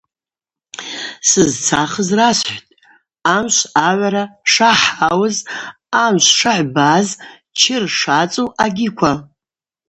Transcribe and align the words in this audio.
Сызцахыз 1.29 2.09
расхӏвтӏ: 2.17 2.75
амшв 3.35 3.65
агӏвара 3.87 4.23
шгӏахӏауыз, 4.51 5.37
амшв 6.03 6.31
шыгӏбаз, 6.37 7.07
чыр 7.59 7.83
шацӏу-агьиква. 7.99 9.11